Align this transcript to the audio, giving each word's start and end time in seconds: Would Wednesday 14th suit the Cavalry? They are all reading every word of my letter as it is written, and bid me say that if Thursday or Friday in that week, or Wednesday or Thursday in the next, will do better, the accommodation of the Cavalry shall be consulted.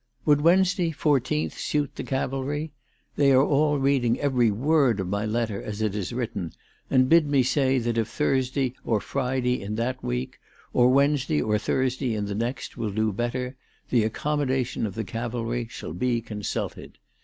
Would 0.25 0.41
Wednesday 0.41 0.89
14th 0.89 1.51
suit 1.51 1.95
the 1.95 2.03
Cavalry? 2.03 2.71
They 3.17 3.31
are 3.33 3.43
all 3.43 3.77
reading 3.77 4.19
every 4.19 4.49
word 4.49 4.99
of 4.99 5.07
my 5.07 5.27
letter 5.27 5.61
as 5.61 5.79
it 5.79 5.93
is 5.95 6.11
written, 6.11 6.53
and 6.89 7.07
bid 7.07 7.27
me 7.27 7.43
say 7.43 7.77
that 7.77 7.99
if 7.99 8.07
Thursday 8.07 8.73
or 8.83 8.99
Friday 8.99 9.61
in 9.61 9.75
that 9.75 10.03
week, 10.03 10.39
or 10.73 10.89
Wednesday 10.89 11.39
or 11.39 11.59
Thursday 11.59 12.15
in 12.15 12.25
the 12.25 12.33
next, 12.33 12.77
will 12.77 12.89
do 12.89 13.13
better, 13.13 13.55
the 13.91 14.03
accommodation 14.03 14.87
of 14.87 14.95
the 14.95 15.03
Cavalry 15.03 15.67
shall 15.69 15.93
be 15.93 16.19
consulted. 16.19 16.97